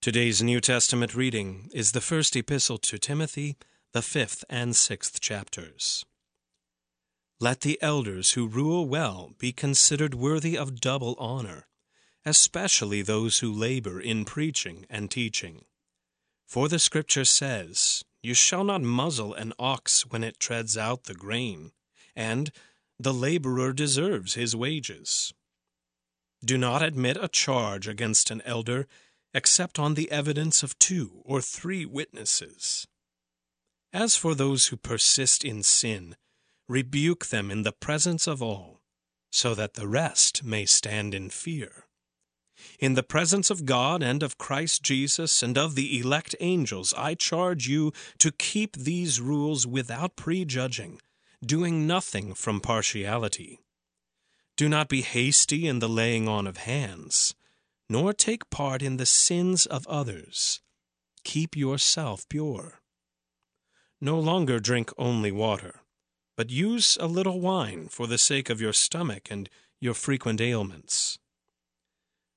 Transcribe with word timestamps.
Today's 0.00 0.40
New 0.40 0.60
Testament 0.60 1.16
reading 1.16 1.68
is 1.74 1.90
the 1.90 2.00
first 2.00 2.36
epistle 2.36 2.78
to 2.78 2.98
Timothy, 2.98 3.56
the 3.92 4.00
fifth 4.00 4.44
and 4.48 4.76
sixth 4.76 5.20
chapters. 5.20 6.04
Let 7.40 7.62
the 7.62 7.82
elders 7.82 8.30
who 8.30 8.46
rule 8.46 8.86
well 8.86 9.32
be 9.38 9.50
considered 9.50 10.14
worthy 10.14 10.56
of 10.56 10.80
double 10.80 11.16
honor, 11.18 11.66
especially 12.24 13.02
those 13.02 13.40
who 13.40 13.52
labor 13.52 14.00
in 14.00 14.24
preaching 14.24 14.86
and 14.88 15.10
teaching. 15.10 15.64
For 16.46 16.68
the 16.68 16.78
Scripture 16.78 17.24
says, 17.24 18.04
You 18.22 18.34
shall 18.34 18.62
not 18.62 18.82
muzzle 18.82 19.34
an 19.34 19.52
ox 19.58 20.06
when 20.06 20.22
it 20.22 20.38
treads 20.38 20.78
out 20.78 21.04
the 21.04 21.14
grain, 21.14 21.72
and 22.14 22.52
the 23.00 23.12
laborer 23.12 23.72
deserves 23.72 24.34
his 24.34 24.54
wages. 24.54 25.34
Do 26.44 26.56
not 26.56 26.84
admit 26.84 27.18
a 27.20 27.26
charge 27.26 27.88
against 27.88 28.30
an 28.30 28.42
elder 28.44 28.86
except 29.38 29.78
on 29.78 29.94
the 29.94 30.10
evidence 30.10 30.64
of 30.64 30.76
two 30.80 31.22
or 31.24 31.40
three 31.40 31.86
witnesses. 31.86 32.88
As 33.92 34.16
for 34.16 34.34
those 34.34 34.66
who 34.66 34.76
persist 34.76 35.44
in 35.44 35.62
sin, 35.62 36.16
rebuke 36.68 37.26
them 37.26 37.48
in 37.48 37.62
the 37.62 37.70
presence 37.70 38.26
of 38.26 38.42
all, 38.42 38.80
so 39.30 39.54
that 39.54 39.74
the 39.74 39.86
rest 39.86 40.42
may 40.42 40.66
stand 40.66 41.14
in 41.14 41.30
fear. 41.30 41.84
In 42.80 42.94
the 42.94 43.04
presence 43.04 43.48
of 43.48 43.64
God 43.64 44.02
and 44.02 44.24
of 44.24 44.38
Christ 44.38 44.82
Jesus 44.82 45.40
and 45.40 45.56
of 45.56 45.76
the 45.76 46.00
elect 46.00 46.34
angels, 46.40 46.92
I 46.98 47.14
charge 47.14 47.68
you 47.68 47.92
to 48.18 48.32
keep 48.32 48.76
these 48.76 49.20
rules 49.20 49.68
without 49.68 50.16
prejudging, 50.16 51.00
doing 51.46 51.86
nothing 51.86 52.34
from 52.34 52.60
partiality. 52.60 53.60
Do 54.56 54.68
not 54.68 54.88
be 54.88 55.02
hasty 55.02 55.68
in 55.68 55.78
the 55.78 55.88
laying 55.88 56.26
on 56.26 56.48
of 56.48 56.56
hands 56.56 57.36
nor 57.88 58.12
take 58.12 58.50
part 58.50 58.82
in 58.82 58.96
the 58.96 59.06
sins 59.06 59.66
of 59.66 59.86
others. 59.86 60.60
Keep 61.24 61.56
yourself 61.56 62.28
pure. 62.28 62.80
No 64.00 64.18
longer 64.18 64.60
drink 64.60 64.90
only 64.98 65.32
water, 65.32 65.80
but 66.36 66.50
use 66.50 66.96
a 67.00 67.06
little 67.06 67.40
wine 67.40 67.88
for 67.88 68.06
the 68.06 68.18
sake 68.18 68.50
of 68.50 68.60
your 68.60 68.72
stomach 68.72 69.28
and 69.30 69.48
your 69.80 69.94
frequent 69.94 70.40
ailments. 70.40 71.18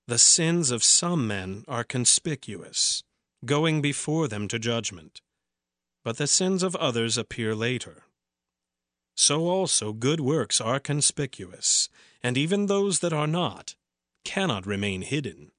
The 0.08 0.18
sins 0.18 0.72
of 0.72 0.84
some 0.84 1.28
men 1.28 1.64
are 1.68 1.84
conspicuous, 1.84 3.04
going 3.46 3.82
before 3.82 4.28
them 4.28 4.48
to 4.48 4.60
judgment, 4.60 5.22
but 6.04 6.18
the 6.18 6.28
sins 6.28 6.64
of 6.64 6.76
others 6.78 7.18
appear 7.18 7.54
later. 7.54 8.04
So 9.16 9.48
also 9.48 9.94
good 9.94 10.20
works 10.20 10.60
are 10.60 10.80
conspicuous, 10.80 11.90
and 12.24 12.38
even 12.38 12.66
those 12.66 13.00
that 13.00 13.14
are 13.14 13.28
not 13.28 13.76
cannot 14.24 14.66
remain 14.66 15.02
hidden. 15.02 15.52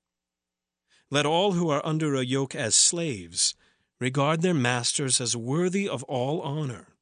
Let 1.11 1.27
all 1.27 1.53
who 1.53 1.69
are 1.69 1.85
under 1.85 2.15
a 2.15 2.25
yoke 2.25 2.55
as 2.55 2.75
slaves 2.75 3.55
regard 4.01 4.43
their 4.43 4.55
masters 4.55 5.21
as 5.21 5.37
worthy 5.37 5.89
of 5.89 6.03
all 6.05 6.41
honor, 6.41 6.97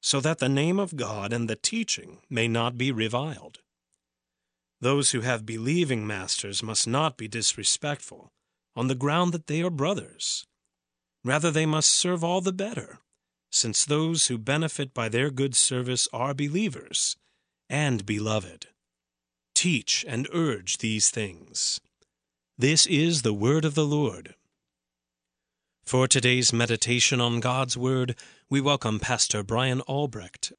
so 0.00 0.20
that 0.20 0.38
the 0.38 0.48
name 0.48 0.78
of 0.78 0.96
God 0.96 1.32
and 1.32 1.50
the 1.50 1.56
teaching 1.56 2.22
may 2.30 2.48
not 2.48 2.78
be 2.78 2.92
reviled. 2.92 3.58
Those 4.80 5.10
who 5.10 5.20
have 5.20 5.44
believing 5.44 6.06
masters 6.06 6.62
must 6.62 6.86
not 6.86 7.18
be 7.18 7.28
disrespectful 7.28 8.32
on 8.74 8.88
the 8.88 8.94
ground 8.94 9.32
that 9.34 9.46
they 9.46 9.62
are 9.62 9.70
brothers. 9.70 10.46
Rather, 11.24 11.50
they 11.50 11.66
must 11.66 11.90
serve 11.90 12.24
all 12.24 12.40
the 12.40 12.52
better, 12.52 13.00
since 13.50 13.84
those 13.84 14.28
who 14.28 14.38
benefit 14.38 14.94
by 14.94 15.08
their 15.08 15.30
good 15.30 15.54
service 15.54 16.08
are 16.12 16.32
believers 16.32 17.16
and 17.68 18.06
beloved 18.06 18.68
teach 19.60 20.06
and 20.08 20.26
urge 20.32 20.78
these 20.78 21.10
things. 21.10 21.82
This 22.56 22.86
is 22.86 23.20
the 23.20 23.34
word 23.34 23.66
of 23.66 23.74
the 23.74 23.84
Lord. 23.84 24.34
For 25.84 26.08
today's 26.08 26.50
meditation 26.50 27.20
on 27.20 27.40
God's 27.40 27.76
Word, 27.76 28.16
we 28.48 28.62
welcome 28.62 28.98
Pastor 28.98 29.42
Brian 29.42 29.82
Albrecht. 29.82 30.54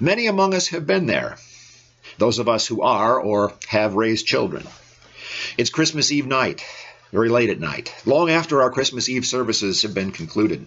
Many 0.00 0.26
among 0.26 0.54
us 0.54 0.68
have 0.68 0.86
been 0.86 1.04
there, 1.04 1.36
those 2.16 2.38
of 2.38 2.48
us 2.48 2.66
who 2.66 2.80
are 2.80 3.20
or 3.20 3.52
have 3.68 3.92
raised 3.92 4.24
children. 4.24 4.66
It's 5.58 5.68
Christmas 5.68 6.10
Eve 6.10 6.26
night, 6.26 6.64
very 7.12 7.28
late 7.28 7.50
at 7.50 7.60
night, 7.60 7.94
long 8.06 8.30
after 8.30 8.62
our 8.62 8.70
Christmas 8.70 9.10
Eve 9.10 9.26
services 9.26 9.82
have 9.82 9.92
been 9.92 10.10
concluded. 10.10 10.66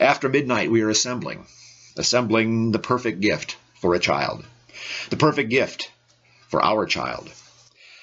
After 0.00 0.30
midnight, 0.30 0.70
we 0.70 0.80
are 0.80 0.88
assembling, 0.88 1.44
assembling 1.98 2.72
the 2.72 2.78
perfect 2.78 3.20
gift 3.20 3.58
for 3.74 3.94
a 3.94 3.98
child 3.98 4.46
the 5.10 5.16
perfect 5.16 5.50
gift 5.50 5.90
for 6.48 6.62
our 6.62 6.86
child. 6.86 7.30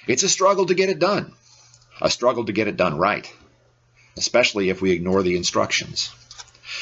It's 0.07 0.23
a 0.23 0.29
struggle 0.29 0.65
to 0.65 0.73
get 0.73 0.89
it 0.89 0.99
done, 0.99 1.33
a 2.01 2.09
struggle 2.09 2.45
to 2.45 2.51
get 2.51 2.67
it 2.67 2.77
done 2.77 2.97
right, 2.97 3.31
especially 4.17 4.69
if 4.69 4.81
we 4.81 4.91
ignore 4.91 5.23
the 5.23 5.37
instructions. 5.37 6.07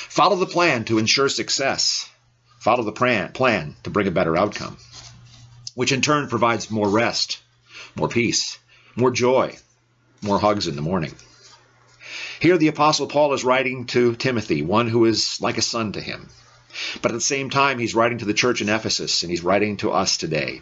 Follow 0.10 0.36
the 0.36 0.46
plan 0.46 0.86
to 0.86 0.98
ensure 0.98 1.30
success. 1.30 2.10
Follow 2.60 2.84
the 2.84 2.92
plan 2.92 3.76
to 3.84 3.90
bring 3.90 4.08
a 4.08 4.12
better 4.12 4.36
outcome, 4.36 4.78
which 5.76 5.92
in 5.92 6.02
turn 6.02 6.28
provides 6.28 6.72
more 6.72 6.90
rest, 6.90 7.40
more 7.96 8.10
peace, 8.10 8.58
more 8.96 9.12
joy, 9.12 9.56
more 10.22 10.40
hugs 10.40 10.68
in 10.68 10.76
the 10.76 10.82
morning. 10.82 11.14
Here, 12.40 12.58
the 12.58 12.68
Apostle 12.68 13.08
Paul 13.08 13.34
is 13.34 13.44
writing 13.44 13.86
to 13.88 14.16
Timothy, 14.16 14.62
one 14.62 14.88
who 14.88 15.06
is 15.06 15.40
like 15.42 15.58
a 15.58 15.62
son 15.62 15.94
to 15.94 16.02
him. 16.02 16.30
But 17.02 17.12
at 17.12 17.16
the 17.16 17.22
same 17.22 17.50
time, 17.50 17.80
he's 17.80 17.96
writing 17.96 18.20
to 18.20 18.26
the 18.26 18.34
church 18.34 18.62
in 18.62 18.70
Ephesus 18.70 19.24
and 19.24 19.32
he's 19.32 19.44
writing 19.44 19.78
to 19.78 19.92
us 19.92 20.18
today. 20.18 20.62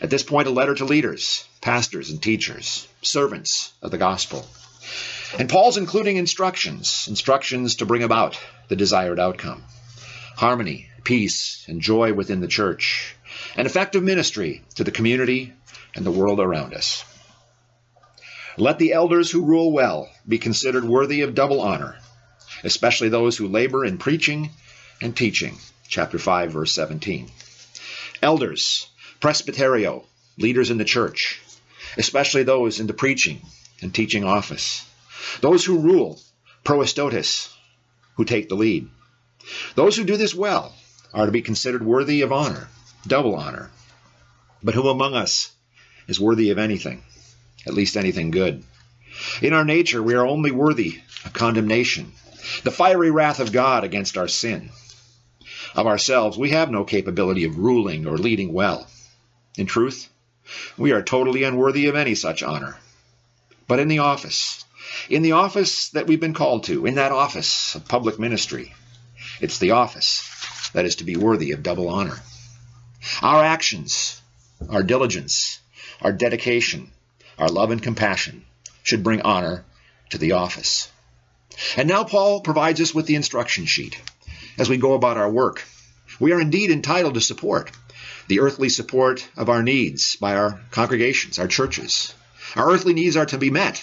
At 0.00 0.10
this 0.10 0.22
point, 0.22 0.48
a 0.48 0.52
letter 0.52 0.74
to 0.76 0.84
leaders, 0.84 1.44
pastors, 1.60 2.10
and 2.10 2.22
teachers, 2.22 2.86
servants 3.02 3.72
of 3.82 3.90
the 3.90 3.98
gospel. 3.98 4.46
And 5.38 5.48
Paul's 5.48 5.76
including 5.76 6.16
instructions, 6.16 7.06
instructions 7.08 7.76
to 7.76 7.86
bring 7.86 8.02
about 8.02 8.38
the 8.68 8.76
desired 8.76 9.18
outcome 9.20 9.64
harmony, 10.36 10.88
peace, 11.02 11.64
and 11.66 11.80
joy 11.80 12.12
within 12.12 12.40
the 12.40 12.46
church, 12.46 13.16
and 13.56 13.66
effective 13.66 14.04
ministry 14.04 14.62
to 14.76 14.84
the 14.84 14.92
community 14.92 15.52
and 15.96 16.06
the 16.06 16.12
world 16.12 16.38
around 16.38 16.72
us. 16.72 17.04
Let 18.56 18.78
the 18.78 18.92
elders 18.92 19.32
who 19.32 19.44
rule 19.44 19.72
well 19.72 20.08
be 20.28 20.38
considered 20.38 20.84
worthy 20.84 21.22
of 21.22 21.34
double 21.34 21.60
honor, 21.60 21.98
especially 22.62 23.08
those 23.08 23.36
who 23.36 23.48
labor 23.48 23.84
in 23.84 23.98
preaching 23.98 24.50
and 25.00 25.16
teaching. 25.16 25.58
Chapter 25.88 26.18
5, 26.18 26.52
verse 26.52 26.72
17. 26.72 27.30
Elders, 28.22 28.88
presbyterio, 29.20 30.04
leaders 30.36 30.70
in 30.70 30.78
the 30.78 30.84
church, 30.84 31.40
especially 31.96 32.42
those 32.42 32.80
in 32.80 32.86
the 32.86 32.92
preaching 32.92 33.40
and 33.80 33.94
teaching 33.94 34.24
office. 34.24 34.84
Those 35.40 35.64
who 35.64 35.78
rule, 35.78 36.20
proestotes, 36.64 37.52
who 38.16 38.24
take 38.24 38.48
the 38.48 38.56
lead. 38.56 38.88
Those 39.74 39.96
who 39.96 40.04
do 40.04 40.16
this 40.16 40.34
well 40.34 40.74
are 41.14 41.26
to 41.26 41.32
be 41.32 41.42
considered 41.42 41.84
worthy 41.84 42.22
of 42.22 42.32
honor, 42.32 42.68
double 43.06 43.34
honor. 43.34 43.70
But 44.62 44.74
who 44.74 44.88
among 44.88 45.14
us 45.14 45.50
is 46.06 46.20
worthy 46.20 46.50
of 46.50 46.58
anything, 46.58 47.02
at 47.66 47.74
least 47.74 47.96
anything 47.96 48.30
good? 48.30 48.64
In 49.40 49.52
our 49.52 49.64
nature, 49.64 50.02
we 50.02 50.14
are 50.14 50.26
only 50.26 50.50
worthy 50.50 51.00
of 51.24 51.32
condemnation, 51.32 52.12
the 52.64 52.70
fiery 52.70 53.10
wrath 53.10 53.40
of 53.40 53.52
God 53.52 53.84
against 53.84 54.18
our 54.18 54.28
sin. 54.28 54.70
Of 55.74 55.86
ourselves, 55.86 56.38
we 56.38 56.50
have 56.50 56.70
no 56.70 56.84
capability 56.84 57.44
of 57.44 57.58
ruling 57.58 58.06
or 58.06 58.16
leading 58.16 58.52
well. 58.52 58.86
In 59.56 59.66
truth, 59.66 60.08
we 60.76 60.92
are 60.92 61.02
totally 61.02 61.42
unworthy 61.42 61.86
of 61.86 61.96
any 61.96 62.14
such 62.14 62.42
honor. 62.42 62.78
But 63.66 63.80
in 63.80 63.88
the 63.88 63.98
office, 63.98 64.64
in 65.10 65.22
the 65.22 65.32
office 65.32 65.90
that 65.90 66.06
we've 66.06 66.20
been 66.20 66.34
called 66.34 66.64
to, 66.64 66.86
in 66.86 66.94
that 66.94 67.12
office 67.12 67.74
of 67.74 67.86
public 67.86 68.18
ministry, 68.18 68.74
it's 69.40 69.58
the 69.58 69.72
office 69.72 70.70
that 70.72 70.84
is 70.84 70.96
to 70.96 71.04
be 71.04 71.16
worthy 71.16 71.52
of 71.52 71.62
double 71.62 71.88
honor. 71.88 72.18
Our 73.22 73.44
actions, 73.44 74.20
our 74.70 74.82
diligence, 74.82 75.60
our 76.00 76.12
dedication, 76.12 76.90
our 77.38 77.48
love 77.48 77.70
and 77.70 77.82
compassion 77.82 78.44
should 78.82 79.02
bring 79.02 79.22
honor 79.22 79.64
to 80.10 80.18
the 80.18 80.32
office. 80.32 80.90
And 81.76 81.88
now 81.88 82.04
Paul 82.04 82.40
provides 82.40 82.80
us 82.80 82.94
with 82.94 83.06
the 83.06 83.16
instruction 83.16 83.66
sheet 83.66 84.00
as 84.58 84.68
we 84.68 84.76
go 84.76 84.94
about 84.94 85.16
our 85.16 85.30
work. 85.30 85.64
We 86.20 86.32
are 86.32 86.40
indeed 86.40 86.70
entitled 86.70 87.14
to 87.14 87.20
support, 87.20 87.70
the 88.26 88.40
earthly 88.40 88.68
support 88.68 89.26
of 89.36 89.48
our 89.48 89.62
needs 89.62 90.16
by 90.16 90.34
our 90.34 90.60
congregations, 90.70 91.38
our 91.38 91.46
churches. 91.48 92.12
Our 92.56 92.72
earthly 92.72 92.92
needs 92.92 93.16
are 93.16 93.26
to 93.26 93.38
be 93.38 93.50
met 93.50 93.82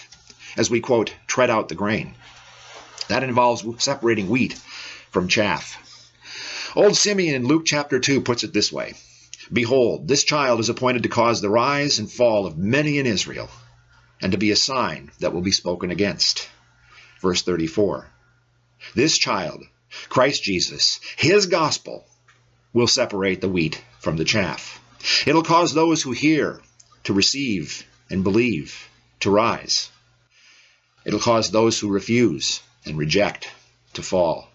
as 0.56 0.70
we, 0.70 0.80
quote, 0.80 1.14
tread 1.26 1.50
out 1.50 1.68
the 1.68 1.74
grain. 1.74 2.14
That 3.08 3.22
involves 3.22 3.64
separating 3.82 4.28
wheat 4.28 4.54
from 5.10 5.28
chaff. 5.28 5.82
Old 6.74 6.96
Simeon 6.96 7.34
in 7.34 7.46
Luke 7.46 7.64
chapter 7.64 7.98
2 7.98 8.20
puts 8.20 8.44
it 8.44 8.52
this 8.52 8.70
way 8.70 8.94
Behold, 9.52 10.08
this 10.08 10.24
child 10.24 10.60
is 10.60 10.68
appointed 10.68 11.04
to 11.04 11.08
cause 11.08 11.40
the 11.40 11.48
rise 11.48 11.98
and 11.98 12.10
fall 12.10 12.46
of 12.46 12.58
many 12.58 12.98
in 12.98 13.06
Israel, 13.06 13.48
and 14.20 14.32
to 14.32 14.38
be 14.38 14.50
a 14.50 14.56
sign 14.56 15.10
that 15.20 15.32
will 15.32 15.40
be 15.40 15.52
spoken 15.52 15.90
against. 15.90 16.48
Verse 17.22 17.42
34 17.42 18.10
This 18.94 19.16
child 19.16 19.62
Christ 20.08 20.42
Jesus, 20.42 21.00
His 21.16 21.46
gospel, 21.46 22.06
will 22.72 22.86
separate 22.86 23.40
the 23.40 23.48
wheat 23.48 23.82
from 24.00 24.16
the 24.16 24.24
chaff. 24.24 24.80
It'll 25.26 25.42
cause 25.42 25.72
those 25.72 26.02
who 26.02 26.12
hear 26.12 26.60
to 27.04 27.12
receive 27.12 27.84
and 28.10 28.24
believe, 28.24 28.88
to 29.20 29.30
rise. 29.30 29.90
It'll 31.04 31.20
cause 31.20 31.50
those 31.50 31.78
who 31.78 31.88
refuse 31.88 32.60
and 32.84 32.98
reject 32.98 33.48
to 33.94 34.02
fall. 34.02 34.48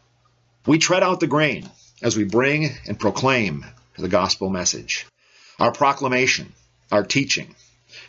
We 0.65 0.77
tread 0.77 1.01
out 1.01 1.19
the 1.19 1.27
grain 1.27 1.69
as 2.01 2.15
we 2.15 2.23
bring 2.23 2.69
and 2.87 2.99
proclaim 2.99 3.65
the 3.97 4.07
gospel 4.07 4.49
message. 4.49 5.05
Our 5.59 5.71
proclamation, 5.71 6.53
our 6.91 7.03
teaching, 7.03 7.55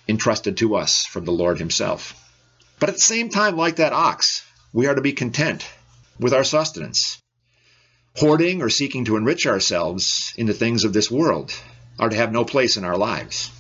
entrusted 0.09 0.57
to 0.59 0.75
us 0.75 1.07
from 1.07 1.25
the 1.25 1.33
Lord 1.33 1.59
Himself. 1.59 2.15
But 2.79 2.89
at 2.89 2.97
the 2.97 3.01
same 3.01 3.29
time, 3.29 3.57
like 3.57 3.77
that 3.77 3.93
ox, 3.93 4.45
we 4.73 4.87
are 4.87 4.95
to 4.95 5.01
be 5.01 5.13
content 5.13 5.65
with 6.19 6.35
our 6.35 6.45
sustenance. 6.45 7.22
Hoarding 8.17 8.61
or 8.61 8.69
seeking 8.69 9.07
to 9.07 9.17
enrich 9.17 9.47
ourselves 9.47 10.35
in 10.37 10.47
the 10.47 10.53
things 10.53 10.85
of 10.85 10.93
this 10.93 11.11
world 11.11 11.53
are 11.99 12.11
to 12.11 12.17
have 12.17 12.31
no 12.31 12.45
place 12.45 12.77
in 12.77 12.85
our 12.85 12.97
lives. 12.97 13.51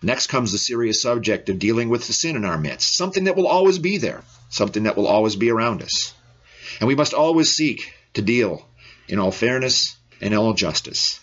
Next 0.00 0.28
comes 0.28 0.52
the 0.52 0.58
serious 0.58 1.02
subject 1.02 1.48
of 1.48 1.58
dealing 1.58 1.88
with 1.88 2.06
the 2.06 2.12
sin 2.12 2.36
in 2.36 2.44
our 2.44 2.58
midst, 2.58 2.96
something 2.96 3.24
that 3.24 3.36
will 3.36 3.48
always 3.48 3.78
be 3.78 3.98
there, 3.98 4.22
something 4.48 4.84
that 4.84 4.96
will 4.96 5.08
always 5.08 5.34
be 5.34 5.50
around 5.50 5.82
us. 5.82 6.14
And 6.78 6.86
we 6.86 6.94
must 6.94 7.14
always 7.14 7.52
seek 7.52 7.92
to 8.14 8.22
deal 8.22 8.68
in 9.08 9.18
all 9.18 9.32
fairness 9.32 9.96
and 10.20 10.34
all 10.34 10.54
justice. 10.54 11.18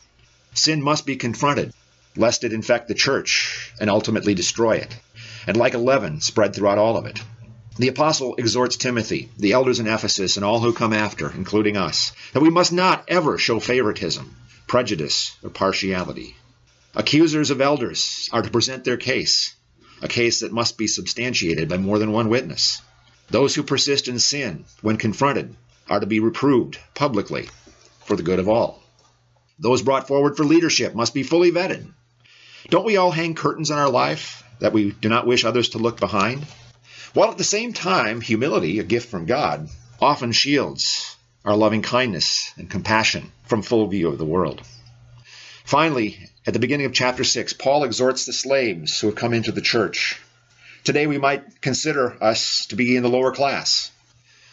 Sin 0.53 0.81
must 0.81 1.05
be 1.05 1.15
confronted, 1.15 1.73
lest 2.17 2.43
it 2.43 2.53
infect 2.53 2.89
the 2.89 2.93
church 2.93 3.71
and 3.79 3.89
ultimately 3.89 4.33
destroy 4.33 4.77
it, 4.77 4.93
and 5.47 5.55
like 5.55 5.73
a 5.73 5.77
leaven 5.77 6.19
spread 6.19 6.53
throughout 6.53 6.77
all 6.77 6.97
of 6.97 7.05
it. 7.05 7.21
The 7.81 7.87
apostle 7.87 8.35
exhorts 8.35 8.77
Timothy, 8.77 9.31
the 9.39 9.53
elders 9.53 9.79
in 9.79 9.87
Ephesus, 9.87 10.35
and 10.35 10.45
all 10.45 10.59
who 10.59 10.71
come 10.71 10.93
after, 10.93 11.31
including 11.31 11.77
us, 11.77 12.11
that 12.31 12.43
we 12.43 12.51
must 12.51 12.71
not 12.71 13.05
ever 13.07 13.39
show 13.39 13.59
favoritism, 13.59 14.35
prejudice, 14.67 15.35
or 15.41 15.49
partiality. 15.49 16.35
Accusers 16.93 17.49
of 17.49 17.59
elders 17.59 18.29
are 18.31 18.43
to 18.43 18.51
present 18.51 18.83
their 18.83 18.97
case, 18.97 19.55
a 19.99 20.07
case 20.07 20.41
that 20.41 20.51
must 20.51 20.77
be 20.77 20.85
substantiated 20.85 21.69
by 21.69 21.77
more 21.77 21.97
than 21.97 22.11
one 22.11 22.29
witness. 22.29 22.83
Those 23.31 23.55
who 23.55 23.63
persist 23.63 24.07
in 24.07 24.19
sin, 24.19 24.65
when 24.83 24.97
confronted, 24.97 25.55
are 25.89 26.01
to 26.01 26.05
be 26.05 26.19
reproved 26.19 26.77
publicly 26.93 27.49
for 28.05 28.15
the 28.15 28.21
good 28.21 28.37
of 28.37 28.47
all. 28.47 28.83
Those 29.57 29.81
brought 29.81 30.07
forward 30.07 30.37
for 30.37 30.45
leadership 30.45 30.93
must 30.93 31.15
be 31.15 31.23
fully 31.23 31.51
vetted. 31.51 31.91
Don't 32.69 32.85
we 32.85 32.97
all 32.97 33.09
hang 33.09 33.33
curtains 33.33 33.71
on 33.71 33.79
our 33.79 33.89
life 33.89 34.43
that 34.59 34.71
we 34.71 34.91
do 34.91 35.09
not 35.09 35.25
wish 35.25 35.45
others 35.45 35.69
to 35.69 35.79
look 35.79 35.99
behind? 35.99 36.45
While 37.13 37.31
at 37.31 37.37
the 37.37 37.43
same 37.43 37.73
time, 37.73 38.21
humility, 38.21 38.79
a 38.79 38.83
gift 38.83 39.09
from 39.09 39.25
God, 39.25 39.67
often 39.99 40.31
shields 40.31 41.17
our 41.43 41.57
loving 41.57 41.81
kindness 41.81 42.53
and 42.55 42.69
compassion 42.69 43.33
from 43.43 43.63
full 43.63 43.85
view 43.87 44.07
of 44.07 44.17
the 44.17 44.25
world. 44.25 44.61
Finally, 45.65 46.17
at 46.47 46.53
the 46.53 46.59
beginning 46.59 46.85
of 46.85 46.93
chapter 46.93 47.25
6, 47.25 47.51
Paul 47.53 47.83
exhorts 47.83 48.25
the 48.25 48.31
slaves 48.31 48.97
who 48.97 49.07
have 49.07 49.17
come 49.17 49.33
into 49.33 49.51
the 49.51 49.59
church. 49.59 50.21
Today 50.85 51.05
we 51.05 51.17
might 51.17 51.59
consider 51.59 52.15
us 52.23 52.65
to 52.67 52.77
be 52.77 52.95
in 52.95 53.03
the 53.03 53.09
lower 53.09 53.33
class. 53.33 53.91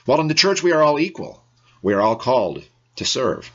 While 0.05 0.21
in 0.21 0.27
the 0.27 0.35
church 0.35 0.61
we 0.61 0.73
are 0.73 0.83
all 0.83 0.99
equal, 0.99 1.41
we 1.81 1.95
are 1.95 2.01
all 2.01 2.17
called 2.17 2.65
to 2.97 3.05
serve. 3.05 3.53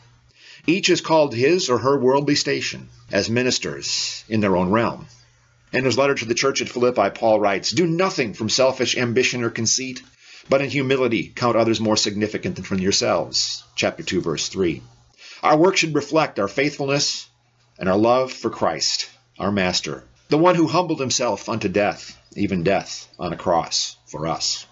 Each 0.65 0.89
is 0.89 1.01
called 1.01 1.35
his 1.35 1.69
or 1.69 1.79
her 1.79 1.99
worldly 1.99 2.35
station 2.35 2.88
as 3.11 3.29
ministers 3.29 4.23
in 4.29 4.39
their 4.39 4.56
own 4.56 4.71
realm. 4.71 5.07
In 5.73 5.85
his 5.85 5.97
letter 5.97 6.13
to 6.13 6.25
the 6.25 6.35
church 6.35 6.61
at 6.61 6.69
Philippi, 6.69 7.09
Paul 7.09 7.39
writes, 7.39 7.71
Do 7.71 7.87
nothing 7.87 8.35
from 8.35 8.47
selfish 8.47 8.95
ambition 8.95 9.43
or 9.43 9.49
conceit, 9.49 10.03
but 10.47 10.61
in 10.61 10.69
humility 10.69 11.33
count 11.35 11.57
others 11.57 11.79
more 11.79 11.97
significant 11.97 12.55
than 12.55 12.77
yourselves. 12.77 13.63
Chapter 13.75 14.03
2, 14.03 14.21
verse 14.21 14.49
3. 14.49 14.83
Our 15.41 15.57
work 15.57 15.75
should 15.75 15.95
reflect 15.95 16.37
our 16.37 16.47
faithfulness 16.47 17.27
and 17.79 17.89
our 17.89 17.97
love 17.97 18.31
for 18.31 18.51
Christ, 18.51 19.09
our 19.39 19.51
Master, 19.51 20.03
the 20.29 20.37
one 20.37 20.53
who 20.53 20.67
humbled 20.67 20.99
himself 20.99 21.49
unto 21.49 21.67
death, 21.67 22.15
even 22.35 22.61
death 22.61 23.07
on 23.17 23.33
a 23.33 23.37
cross 23.37 23.97
for 24.05 24.27
us. 24.27 24.67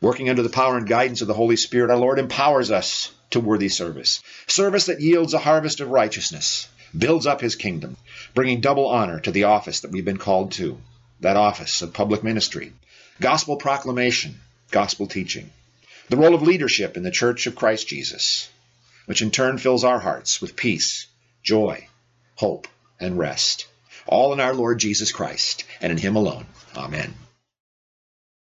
Working 0.00 0.30
under 0.30 0.42
the 0.42 0.48
power 0.48 0.78
and 0.78 0.86
guidance 0.86 1.20
of 1.20 1.28
the 1.28 1.34
Holy 1.34 1.56
Spirit, 1.56 1.90
our 1.90 1.98
Lord 1.98 2.18
empowers 2.18 2.70
us 2.70 3.10
to 3.30 3.40
worthy 3.40 3.68
service. 3.68 4.20
Service 4.46 4.86
that 4.86 5.02
yields 5.02 5.34
a 5.34 5.38
harvest 5.38 5.80
of 5.80 5.90
righteousness, 5.90 6.68
builds 6.96 7.26
up 7.26 7.40
his 7.40 7.56
kingdom, 7.56 7.96
bringing 8.34 8.60
double 8.60 8.86
honor 8.86 9.20
to 9.20 9.30
the 9.30 9.44
office 9.44 9.80
that 9.80 9.90
we've 9.90 10.04
been 10.04 10.16
called 10.16 10.52
to, 10.52 10.78
that 11.20 11.36
office 11.36 11.82
of 11.82 11.92
public 11.92 12.22
ministry, 12.22 12.72
gospel 13.20 13.56
proclamation, 13.56 14.40
gospel 14.70 15.06
teaching, 15.06 15.50
the 16.08 16.16
role 16.16 16.34
of 16.34 16.42
leadership 16.42 16.96
in 16.96 17.02
the 17.02 17.10
church 17.10 17.46
of 17.46 17.56
Christ 17.56 17.88
Jesus, 17.88 18.48
which 19.06 19.22
in 19.22 19.30
turn 19.30 19.58
fills 19.58 19.84
our 19.84 19.98
hearts 19.98 20.40
with 20.40 20.56
peace, 20.56 21.06
joy, 21.42 21.88
hope, 22.36 22.68
and 23.00 23.18
rest, 23.18 23.66
all 24.06 24.32
in 24.32 24.40
our 24.40 24.54
Lord 24.54 24.78
Jesus 24.78 25.12
Christ 25.12 25.64
and 25.80 25.90
in 25.90 25.98
Him 25.98 26.16
alone. 26.16 26.46
Amen. 26.76 27.14